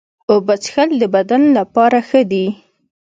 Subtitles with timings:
[0.31, 2.45] اوبه څښل د بدن لپاره ښه دي.